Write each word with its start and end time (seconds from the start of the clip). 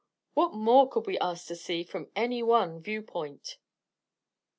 What 0.33 0.55
more 0.55 0.89
could 0.89 1.05
we 1.05 1.19
ask 1.19 1.45
to 1.45 1.55
see 1.55 1.83
from 1.83 2.09
any 2.15 2.41
one 2.41 2.81
viewpoint?" 2.81 3.59